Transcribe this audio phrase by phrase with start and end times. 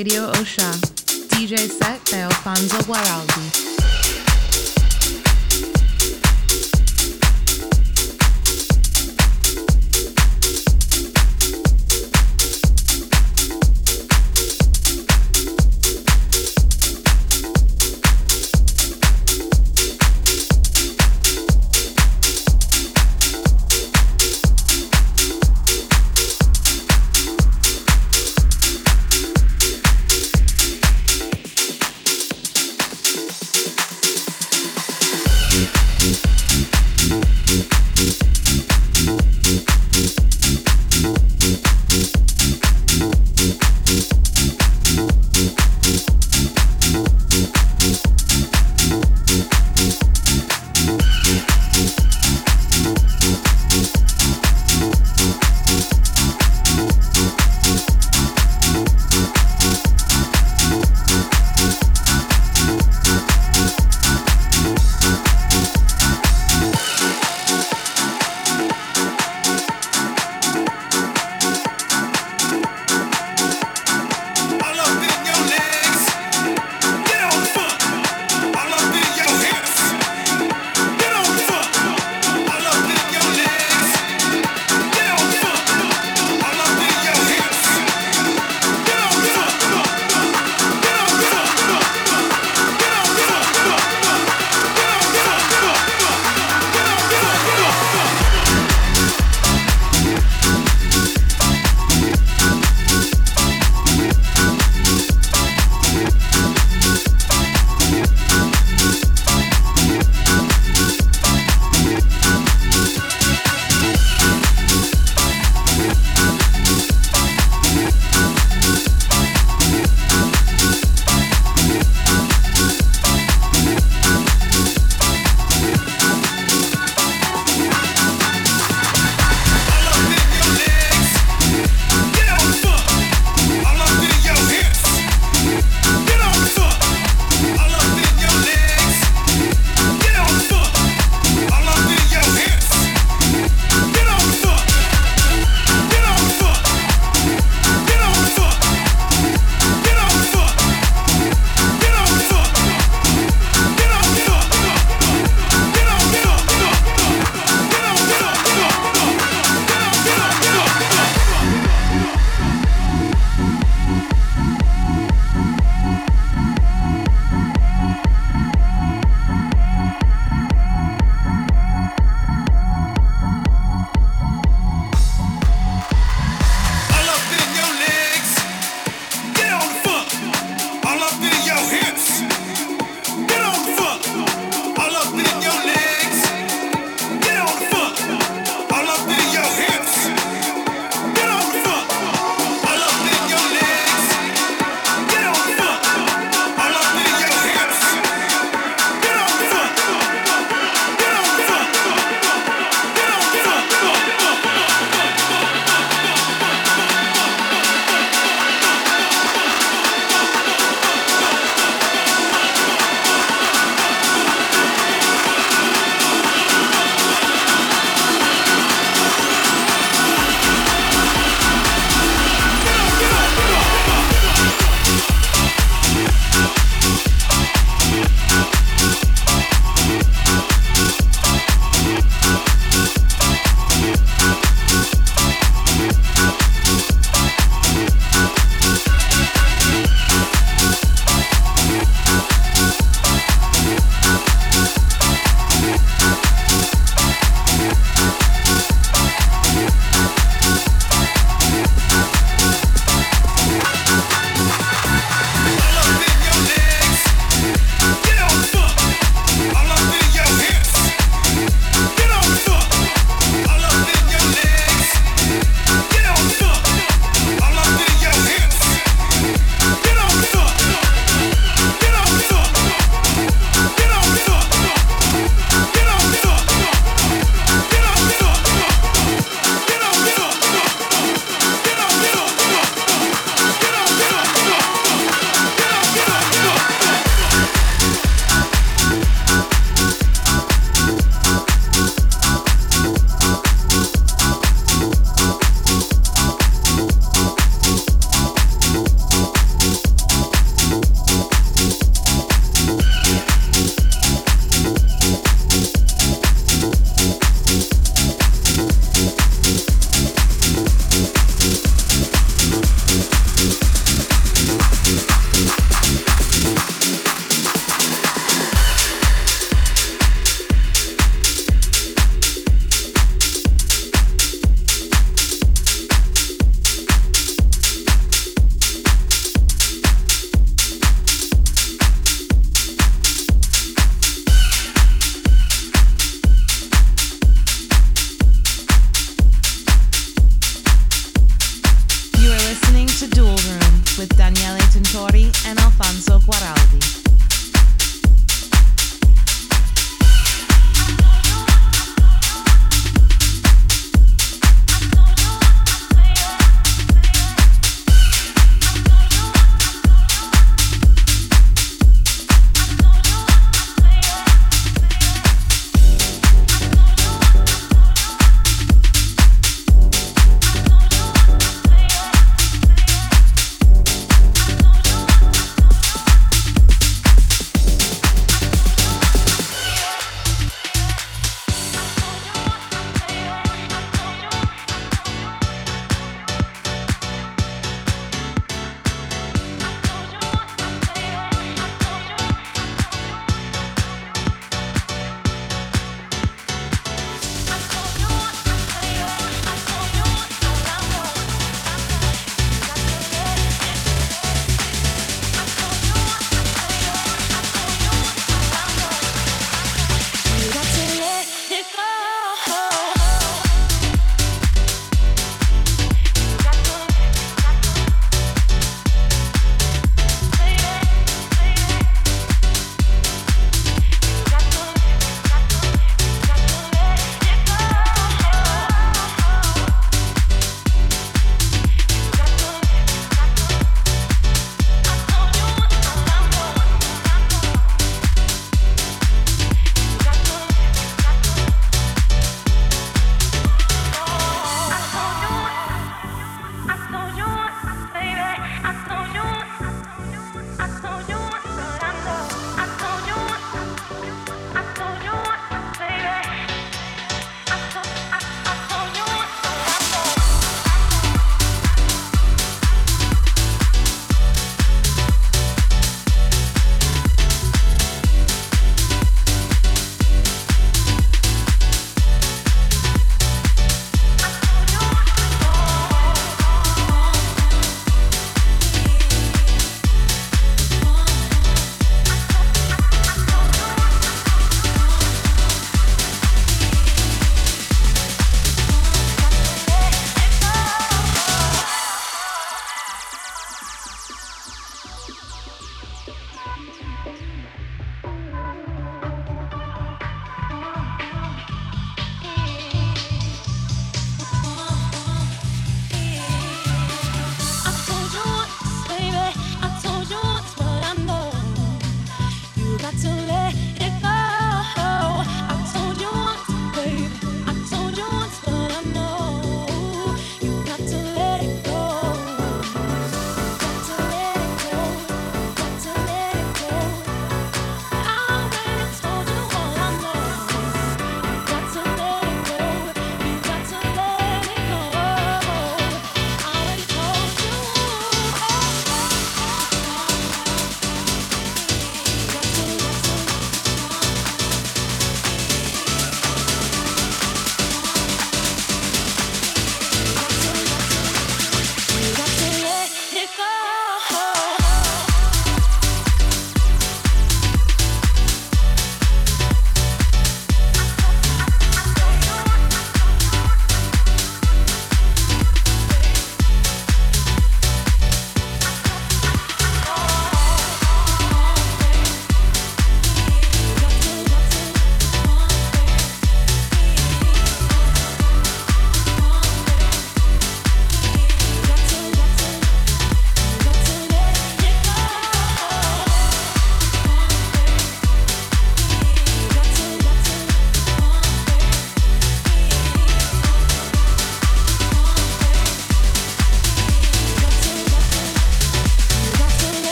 [0.00, 0.72] Radio Osha.
[1.28, 3.69] DJ set by Alfonso Guaraldi.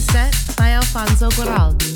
[0.00, 1.91] Set by Alfonso Guaraldi.